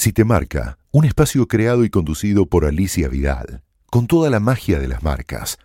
[0.00, 3.60] Si te marca, un espacio creado y conducido por Alicia Vidal,
[3.90, 5.58] con toda la magia de las marcas.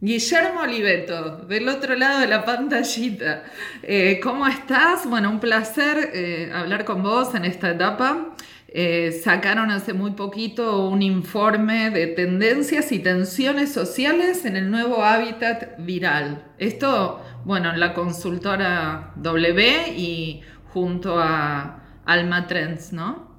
[0.00, 3.42] Guillermo Oliveto, del otro lado de la pantallita.
[3.82, 5.10] Eh, ¿Cómo estás?
[5.10, 8.36] Bueno, un placer eh, hablar con vos en esta etapa.
[8.68, 15.02] Eh, sacaron hace muy poquito un informe de tendencias y tensiones sociales en el nuevo
[15.02, 16.44] hábitat viral.
[16.58, 23.29] Esto, bueno, en la consultora W y junto a Alma Trends, ¿no?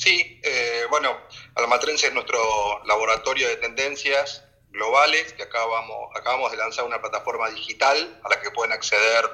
[0.00, 1.14] Sí, eh, bueno,
[1.56, 8.18] Almatrense es nuestro laboratorio de tendencias globales, que acabamos, acabamos de lanzar una plataforma digital
[8.24, 9.28] a la que pueden acceder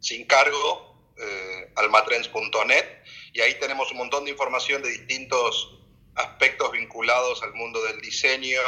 [0.00, 2.86] sin cargo, eh, almatrends.net,
[3.34, 5.80] y ahí tenemos un montón de información de distintos
[6.14, 8.62] aspectos vinculados al mundo del diseño,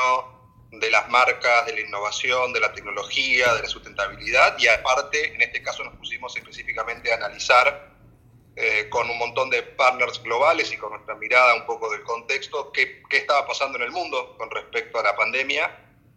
[0.71, 5.41] de las marcas, de la innovación, de la tecnología, de la sustentabilidad, y aparte, en
[5.41, 7.88] este caso nos pusimos específicamente a analizar
[8.61, 12.73] eh, con un montón de partners globales y con nuestra mirada un poco del contexto,
[12.73, 15.71] qué, qué, estaba pasando en el mundo con respecto a la pandemia,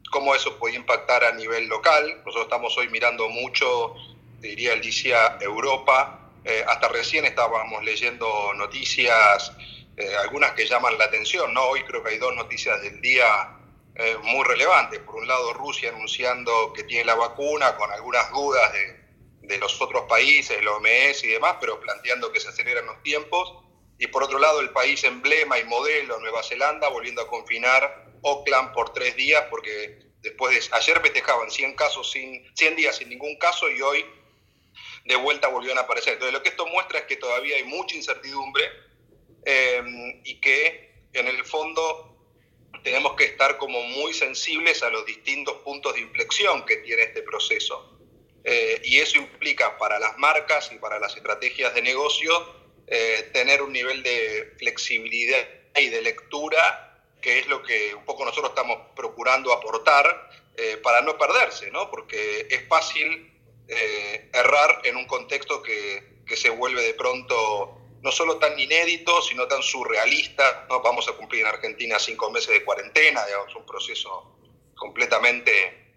[0.10, 2.18] cómo eso podía impactar a nivel local.
[2.26, 3.94] Nosotros estamos hoy mirando mucho,
[4.40, 6.32] diría el DICIA, Europa.
[6.44, 9.52] Eh, hasta recién estábamos leyendo noticias,
[9.96, 11.66] eh, algunas que llaman la atención, ¿no?
[11.66, 13.56] Hoy creo que hay dos noticias del día
[13.94, 15.00] eh, muy relevantes.
[15.02, 19.01] Por un lado, Rusia anunciando que tiene la vacuna con algunas dudas de
[19.42, 23.64] de los otros países, el OMS y demás, pero planteando que se aceleran los tiempos.
[23.98, 28.74] Y por otro lado, el país emblema y modelo, Nueva Zelanda, volviendo a confinar Auckland
[28.74, 33.36] por tres días, porque después de ayer festejaban 100 casos sin 100 días sin ningún
[33.38, 34.06] caso y hoy
[35.06, 36.14] de vuelta volvieron a aparecer.
[36.14, 38.64] Entonces, lo que esto muestra es que todavía hay mucha incertidumbre
[39.46, 39.82] eh,
[40.24, 42.12] y que en el fondo
[42.84, 47.22] tenemos que estar como muy sensibles a los distintos puntos de inflexión que tiene este
[47.22, 48.00] proceso.
[48.44, 52.32] Eh, y eso implica para las marcas y para las estrategias de negocio
[52.88, 56.88] eh, tener un nivel de flexibilidad y de lectura
[57.22, 61.92] que es lo que un poco nosotros estamos procurando aportar eh, para no perderse, ¿no?
[61.92, 63.28] porque es fácil
[64.34, 69.48] errar en un contexto que, que, se vuelve de pronto no solo tan inédito, sino
[69.48, 70.66] tan surrealista.
[70.68, 70.82] ¿no?
[70.82, 74.36] Vamos a cumplir en Argentina cinco meses de cuarentena, digamos, un proceso
[74.76, 75.94] completamente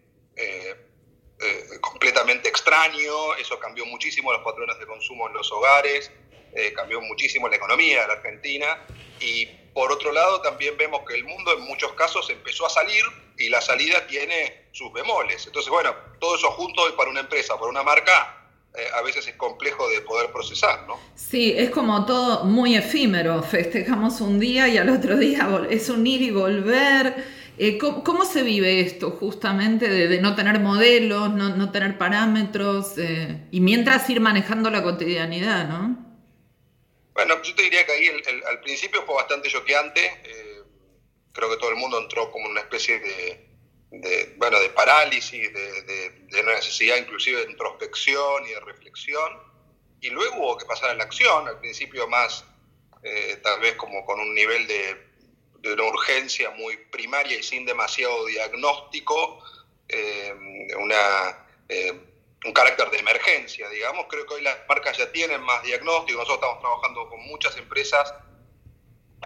[1.41, 6.11] eh, completamente extraño, eso cambió muchísimo los patrones de consumo en los hogares,
[6.55, 8.87] eh, cambió muchísimo la economía de la Argentina
[9.21, 13.03] y por otro lado también vemos que el mundo en muchos casos empezó a salir
[13.37, 15.45] y la salida tiene sus bemoles.
[15.47, 18.45] Entonces, bueno, todo eso junto para una empresa, para una marca,
[18.77, 20.99] eh, a veces es complejo de poder procesar, ¿no?
[21.15, 23.43] Sí, es como todo muy efímero.
[23.43, 27.25] Festejamos un día y al otro día es un ir y volver
[27.57, 33.61] eh, ¿cómo, se vive esto justamente de, no tener modelos, no, tener parámetros eh, y
[33.61, 35.97] mientras ir manejando la cotidianidad, no?
[37.13, 38.09] Bueno, yo te diría que ahí
[38.49, 40.05] al principio fue bastante choqueante.
[40.25, 40.63] Eh,
[41.33, 46.55] creo que todo el mundo entró como una especie de, bueno, de parálisis, de, una
[46.55, 49.33] necesidad inclusive de introspección y de reflexión.
[50.01, 52.45] Y luego hubo que pasar a la acción, al principio más
[53.43, 55.14] tal vez como con un nivel de
[55.65, 59.43] de una urgencia muy primaria y sin demasiado diagnóstico,
[59.89, 60.35] eh,
[60.79, 61.93] una, eh,
[62.45, 64.07] un carácter de emergencia, digamos.
[64.09, 68.15] Creo que hoy las marcas ya tienen más diagnóstico, nosotros estamos trabajando con muchas empresas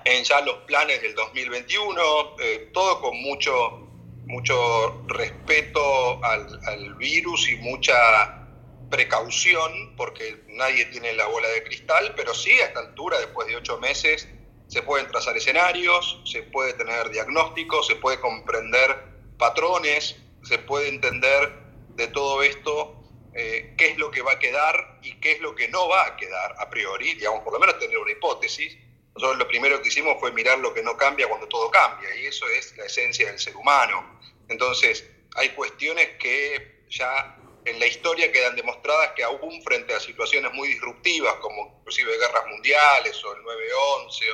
[0.04, 3.88] en ya los planes del 2021, eh, todo con mucho,
[4.26, 8.46] mucho respeto al, al virus y mucha
[8.90, 13.56] precaución, porque nadie tiene la bola de cristal, pero sí a esta altura, después de
[13.56, 14.28] ocho meses,
[14.68, 19.02] se pueden trazar escenarios, se puede tener diagnósticos, se puede comprender
[19.38, 21.52] patrones, se puede entender
[21.96, 22.94] de todo esto
[23.34, 26.06] eh, qué es lo que va a quedar y qué es lo que no va
[26.06, 28.76] a quedar a priori, digamos, por lo menos tener una hipótesis.
[29.14, 32.26] Nosotros lo primero que hicimos fue mirar lo que no cambia cuando todo cambia, y
[32.26, 34.20] eso es la esencia del ser humano.
[34.48, 37.37] Entonces, hay cuestiones que ya
[37.70, 42.46] en la historia quedan demostradas que aún frente a situaciones muy disruptivas, como inclusive guerras
[42.50, 44.24] mundiales o el 9-11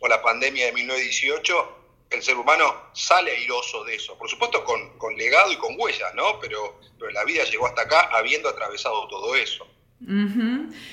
[0.00, 1.76] o la pandemia de 1918,
[2.10, 4.16] el ser humano sale airoso de eso.
[4.16, 6.38] Por supuesto con, con legado y con huellas, ¿no?
[6.40, 9.66] Pero, pero la vida llegó hasta acá habiendo atravesado todo eso.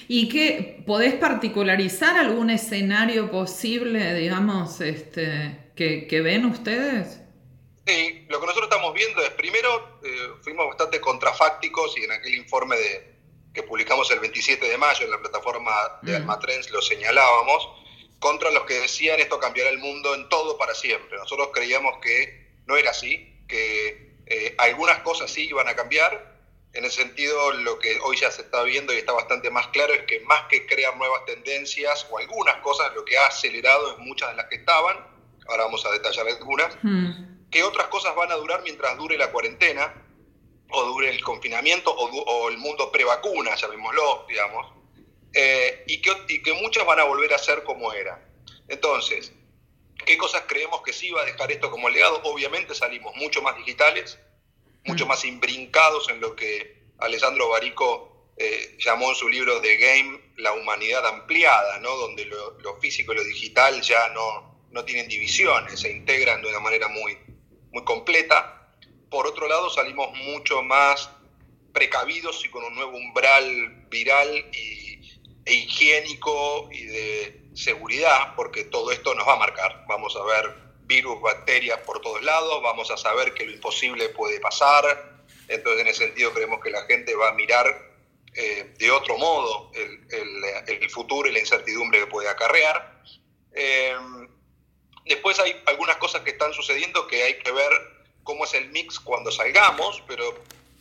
[0.07, 7.23] ¿Y qué podés particularizar algún escenario posible, digamos, este, que, que ven ustedes?
[7.86, 12.36] Sí, lo que nosotros estamos viendo es, primero, eh, fuimos bastante contrafácticos y en aquel
[12.36, 13.14] informe de,
[13.54, 15.72] que publicamos el 27 de mayo en la plataforma
[16.02, 17.70] de Almatrens lo señalábamos,
[18.20, 21.18] contra los que decían esto cambiará el mundo en todo para siempre.
[21.18, 26.32] Nosotros creíamos que no era así, que eh, algunas cosas sí iban a cambiar
[26.72, 29.94] En ese sentido, lo que hoy ya se está viendo y está bastante más claro
[29.94, 34.00] es que más que crear nuevas tendencias o algunas cosas, lo que ha acelerado es
[34.00, 34.98] muchas de las que estaban,
[35.48, 37.33] ahora vamos a detallar algunas, hmm.
[37.54, 39.94] Que otras cosas van a durar mientras dure la cuarentena
[40.72, 44.74] o dure el confinamiento o, el mundo pre-vacuna, llamémoslo, digamos,
[45.34, 48.28] eh, y, que, y que muchas van a volver a ser como era.
[48.68, 49.32] Entonces,
[50.04, 52.22] ¿qué cosas creemos que sí va a dejar esto como legado?
[52.24, 54.18] Obviamente salimos mucho más digitales,
[54.86, 55.10] mucho mm.
[55.10, 60.54] más imbrincados en lo que Alessandro Barico eh, llamó en su libro The Game la
[60.54, 61.96] humanidad ampliada, ¿no?
[61.98, 66.60] donde lo, físico y lo digital ya no, no, tienen divisiones, se integran de una
[66.60, 67.16] manera muy,
[67.74, 68.70] muy completa.
[69.10, 71.10] Por otro lado, salimos mucho más
[71.74, 75.00] precavidos y con un nuevo umbral viral y,
[75.46, 79.86] e higiénico y de seguridad, porque todo esto nos va a marcar.
[79.88, 80.56] Vamos a ver
[80.86, 85.88] virus, bacterias por todos lados, vamos a saber que lo imposible puede pasar, entonces en
[85.88, 87.66] ese sentido creemos que la gente va a mirar
[88.36, 93.02] eh, de otro modo el, futuro y la incertidumbre que puede acarrear.
[93.54, 93.96] Eh,
[95.06, 97.72] después hay algunas cosas que están sucediendo que hay que ver
[98.24, 100.30] cómo es el mix cuando salgamos, pero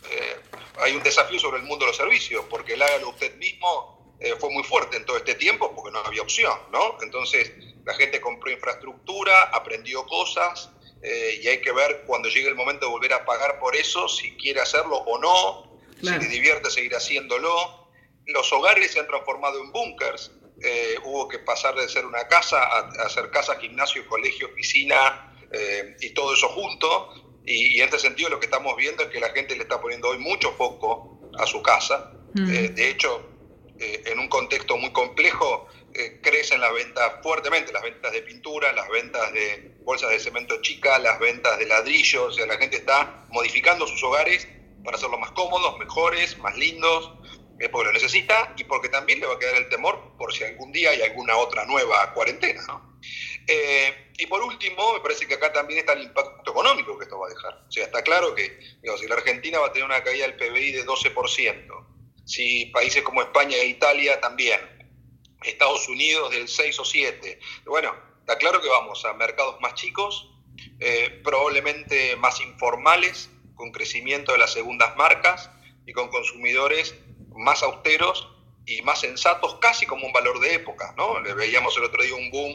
[0.09, 0.35] eh,
[0.79, 3.91] hay un desafío sobre el mundo de los servicios, porque el hágalo usted mismo
[4.39, 6.97] fue muy fuerte en todo este tiempo porque no había opción, ¿no?
[7.01, 7.51] Entonces,
[7.85, 10.69] la gente compró infraestructura, aprendió cosas
[11.01, 14.07] eh, y hay que ver cuando llegue el momento de volver a pagar por eso,
[14.07, 17.89] si quiere hacerlo o no, si le divierte seguir haciéndolo.
[18.25, 20.31] Los hogares se han transformado en búnkers,
[20.61, 25.95] eh, hubo que pasar de ser una casa a, hacer casa, gimnasio, colegio, oficina eh,
[26.01, 27.41] y todo eso junto.
[27.45, 30.09] Y, en este sentido lo que estamos viendo es que la gente le está poniendo
[30.09, 32.11] hoy mucho foco a su casa.
[32.35, 32.47] Mm.
[32.47, 33.29] de hecho,
[33.77, 38.89] en un contexto muy complejo, eh, crecen las ventas fuertemente, las ventas de pintura, las
[38.89, 43.27] ventas de bolsas de cemento chica, las ventas de ladrillos, o sea, la gente está
[43.29, 44.47] modificando sus hogares
[44.83, 47.11] para hacerlos más cómodos, mejores, más lindos,
[47.59, 50.43] eh, porque lo necesita y porque también le va a quedar el temor por si
[50.43, 52.61] algún día hay alguna otra nueva cuarentena.
[53.47, 57.19] Eh, y por último, me parece que acá también está el impacto económico que esto
[57.19, 57.65] va a dejar.
[57.67, 60.35] O sea, está claro que digamos, si la Argentina va a tener una caída del
[60.35, 61.87] PBI de 12%,
[62.25, 64.59] si países como España e Italia también,
[65.43, 67.39] Estados Unidos del 6 o 7.
[67.65, 70.29] Bueno, está claro que vamos a mercados más chicos,
[70.79, 75.49] eh, probablemente más informales, con crecimiento de las segundas marcas
[75.85, 76.95] y con consumidores
[77.35, 78.27] más austeros
[78.65, 80.93] y más sensatos, casi como un valor de época.
[80.97, 81.19] ¿no?
[81.19, 82.53] Le veíamos el otro día un boom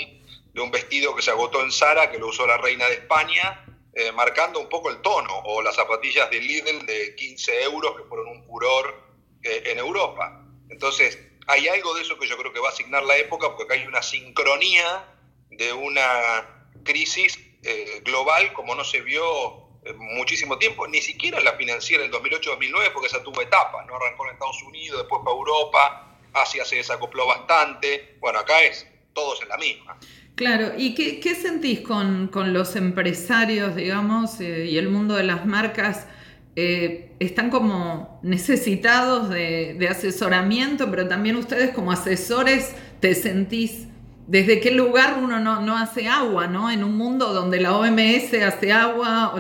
[0.52, 3.64] de un vestido que se agotó en Sara, que lo usó la reina de España,
[3.92, 8.04] eh, marcando un poco el tono, o las zapatillas de Lidl de 15 euros que
[8.04, 9.02] fueron un furor
[9.42, 10.44] eh, en Europa.
[10.70, 13.64] Entonces, hay algo de eso que yo creo que va a asignar la época, porque
[13.64, 15.14] acá hay una sincronía
[15.50, 21.52] de una crisis eh, global como no se vio muchísimo tiempo, ni siquiera en la
[21.54, 23.96] financiera del 2008-2009, porque esa tuvo etapas, ¿no?
[23.96, 29.42] Arrancó en Estados Unidos, después para Europa, Asia se desacopló bastante, bueno, acá es todos
[29.42, 29.98] en la misma.
[30.34, 36.06] Claro, ¿y qué, sentís con, los empresarios, digamos, eh, y el mundo de las marcas?
[36.54, 43.88] Eh, están como necesitados de, asesoramiento, pero también ustedes como asesores te sentís
[44.28, 46.70] desde qué lugar uno no, hace agua, ¿no?
[46.70, 49.34] En un mundo donde la OMS hace agua,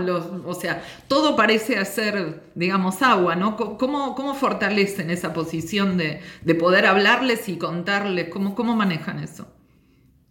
[0.46, 3.56] o, sea, todo parece hacer, digamos, agua, ¿no?
[3.56, 6.22] ¿Cómo, fortalecen esa posición de,
[6.54, 8.30] poder hablarles y contarles?
[8.30, 9.46] ¿Cómo, ¿Cómo manejan eso?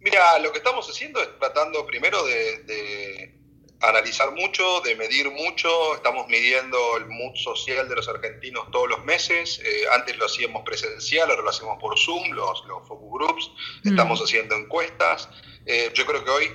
[0.00, 3.37] Mira, lo que estamos haciendo es tratando primero de
[3.80, 5.94] analizar mucho, de medir mucho.
[5.94, 9.60] Estamos midiendo el mood social de los argentinos todos los meses.
[9.64, 13.50] Eh, antes lo hacíamos presencial, ahora lo hacemos por Zoom, los, los focus groups.
[13.84, 13.88] Mm.
[13.90, 15.28] Estamos haciendo encuestas.
[15.66, 16.50] Eh, yo creo que hoy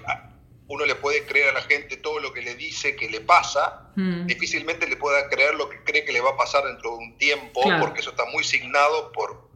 [0.67, 3.91] uno le puede creer a la gente todo lo que le dice que le pasa.
[3.95, 4.25] Mm.
[4.25, 7.17] Difícilmente le pueda creer lo que cree que le va a pasar dentro de un
[7.17, 9.49] tiempo, porque eso está muy signado por,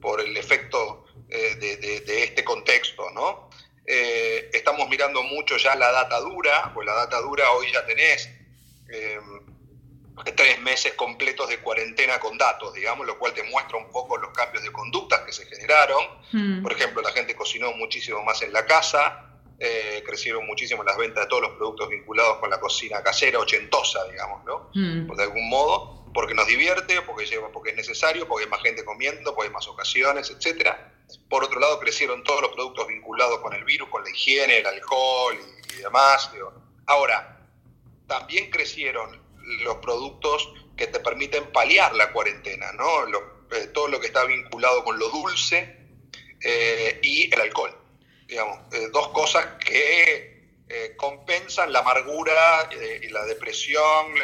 [0.00, 3.48] por el efecto eh, de, de, este contexto, ¿no?
[3.84, 8.28] Eh, estamos mirando mucho ya la data dura, pues la data dura hoy ya tenés
[8.88, 9.40] em,
[10.36, 14.30] tres meses completos de cuarentena con datos, digamos, lo cual te muestra un poco los
[14.30, 16.04] cambios de conductas que se generaron.
[16.30, 16.62] Hmm.
[16.62, 21.24] Por ejemplo, la gente cocinó muchísimo más en la casa, eh, crecieron muchísimo las ventas
[21.24, 24.70] de todos los productos vinculados con la cocina casera, ochentosa, digamos, ¿no?
[24.74, 25.08] Hmm.
[25.08, 29.34] de algún modo, porque nos divierte, porque, porque es necesario, porque hay más gente comiendo,
[29.34, 30.92] porque hay más ocasiones, etcétera.
[31.28, 34.66] Por otro lado, crecieron todos los productos vinculados con el virus, con la higiene, el
[34.66, 35.36] alcohol
[35.72, 36.30] y, demás.
[36.86, 37.48] Ahora,
[38.06, 39.20] también crecieron
[39.62, 43.06] los productos que te permiten paliar la cuarentena, ¿no?
[43.52, 45.76] Eh, todo lo que está vinculado con lo dulce
[46.40, 47.76] eh, y el alcohol.
[48.26, 50.30] Digamos, eh, dos cosas que
[50.96, 52.70] compensan la amargura
[53.02, 54.14] y la depresión,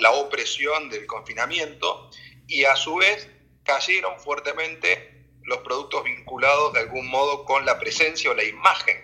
[0.00, 2.10] la, opresión del confinamiento
[2.48, 3.28] y a su vez
[3.62, 5.09] cayeron fuertemente
[5.50, 8.96] los productos vinculados de algún modo con la presencia o la imagen,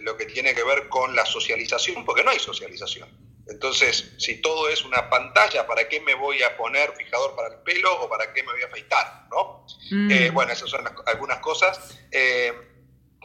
[0.00, 3.08] lo que tiene que ver con la socialización, porque no hay socialización.
[3.50, 7.60] Entonces, si todo es una pantalla, ¿para qué me voy a poner fijador para el
[7.62, 9.26] pelo o para qué me voy a afeitar?
[9.30, 9.66] ¿no?
[9.90, 10.10] Mm.
[10.10, 11.98] Eh, bueno, esas son algunas cosas.
[12.12, 12.52] Eh,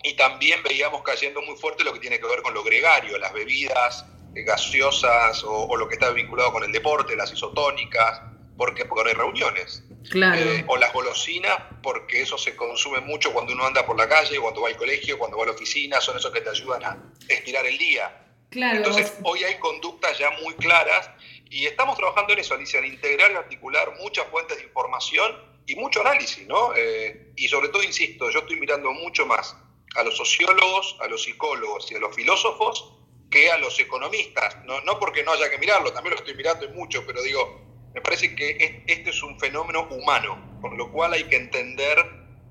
[0.04, 3.34] y también veíamos cayendo muy fuerte lo que tiene que ver con lo gregario, las
[3.34, 8.22] bebidas eh, gaseosas o, lo que está vinculado con el deporte, las isotónicas,
[8.58, 9.84] porque, porque no hay reuniones.
[10.10, 10.42] Claro.
[10.68, 14.62] o las golosinas, porque eso se consume mucho cuando uno anda por la calle, cuando
[14.62, 16.98] va al colegio, cuando va a la oficina, son esos que te ayudan a
[17.28, 18.26] estirar el día.
[18.52, 21.10] Entonces, hoy hay conductas ya muy claras
[21.50, 25.36] y estamos trabajando en eso, Alicia, en integrar y articular muchas fuentes de información
[25.68, 26.74] y mucho análisis, ¿no?
[26.76, 29.56] Eh, y sobre todo, insisto, yo estoy mirando mucho más
[29.96, 32.94] a los sociólogos, a los psicólogos y a los filósofos
[33.30, 34.64] que a los economistas.
[34.66, 37.65] No, no porque no haya que mirarlo, también lo estoy mirando y mucho, pero digo,
[37.96, 41.98] me parece que este es un fenómeno humano, por lo cual hay que entender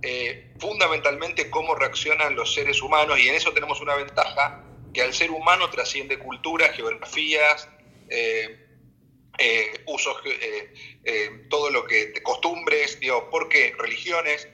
[0.01, 5.13] eh, fundamentalmente cómo reaccionan los seres humanos y en eso tenemos una ventaja que al
[5.13, 7.69] ser humano trasciende culturas, geografías,
[8.09, 8.59] eh,
[9.37, 10.17] eh, usos,
[11.51, 13.75] todo lo que, costumbres, digo, ¿por qué?
[13.79, 14.49] Religiones,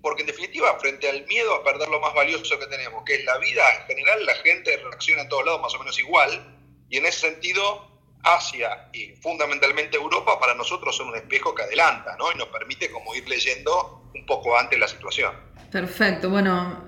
[0.00, 3.24] porque en definitiva, frente al miedo a perder lo más valioso que tenemos, que es
[3.24, 6.56] la vida, en general la gente reacciona en todos lados más o menos igual,
[6.88, 7.95] y en ese sentido,
[8.26, 12.32] Asia y fundamentalmente Europa para nosotros son un espejo que adelanta, ¿no?
[12.32, 15.32] Y nos permite como ir leyendo un poco antes la situación.
[15.70, 16.86] Perfecto, bueno,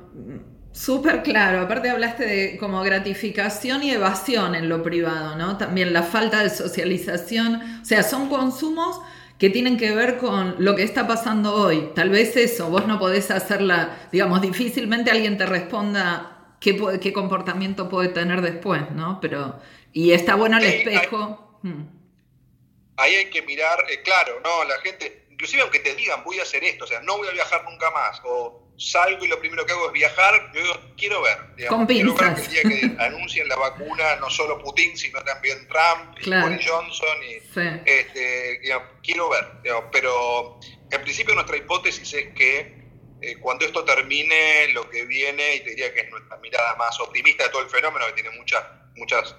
[0.72, 5.56] Súper claro, aparte hablaste de como gratificación y evasión en lo privado, ¿no?
[5.56, 9.00] También la falta de socialización, o sea, son consumos
[9.38, 11.90] que tienen que ver con lo que está pasando hoy.
[11.96, 17.88] Tal vez eso, vos no podés hacerla, digamos, difícilmente alguien te responda qué, qué comportamiento
[17.88, 19.20] puede tener después, ¿no?
[19.20, 19.58] Pero,
[19.92, 21.58] y está bueno el espejo.
[21.62, 21.84] Hmm.
[22.96, 24.64] Ahí hay, que mirar, eh, claro, ¿no?
[24.64, 27.32] La gente, inclusive aunque te digan voy a hacer esto, o sea, no voy a
[27.32, 30.62] viajar nunca más, o salgo y lo primero que hago es viajar, yo
[30.96, 34.96] quiero ver, Con quiero ver que el día que anuncien la vacuna, no solo Putin,
[34.96, 37.34] sino también Trump y Boris Johnson, y,
[37.84, 38.60] este,
[39.02, 39.46] quiero ver,
[39.92, 40.58] pero
[40.90, 42.78] en principio nuestra hipótesis es que
[43.20, 46.98] eh, cuando esto termine, lo que viene, y te diría que es nuestra mirada más
[47.00, 48.62] optimista de todo el fenómeno, que tiene muchas,
[48.94, 49.34] muchas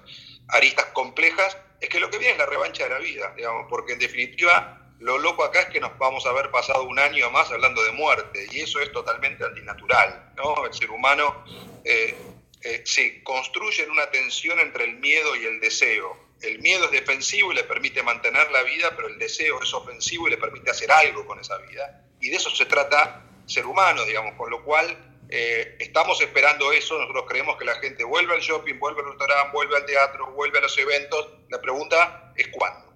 [0.52, 3.94] aristas complejas, es que lo que viene es la revancha de la vida, digamos, porque
[3.94, 7.50] en definitiva lo loco acá es que nos vamos a haber pasado un año más
[7.50, 10.32] hablando de muerte, y eso es totalmente antinatural.
[10.36, 10.66] ¿no?
[10.66, 11.42] El ser humano
[11.84, 12.14] eh,
[12.62, 16.28] eh, se construye en una tensión entre el miedo y el deseo.
[16.42, 20.28] El miedo es defensivo y le permite mantener la vida, pero el deseo es ofensivo
[20.28, 22.04] y le permite hacer algo con esa vida.
[22.20, 26.98] Y de eso se trata ser humano, digamos, con lo cual eh, estamos esperando eso,
[26.98, 30.58] nosotros creemos que la gente vuelve al shopping, vuelve al restaurante, vuelve al teatro, vuelve
[30.58, 31.28] a los eventos.
[31.48, 32.94] La pregunta es cuándo.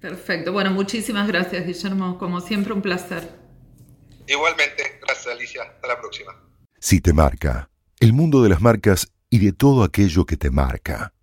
[0.00, 0.52] Perfecto.
[0.52, 2.18] Bueno, muchísimas gracias, Guillermo.
[2.18, 3.28] Como siempre, un placer.
[4.26, 4.98] Igualmente.
[5.00, 5.62] Gracias, Alicia.
[5.62, 6.34] Hasta la próxima.
[6.78, 11.13] Si te marca, el mundo de las marcas y de todo aquello que te marca.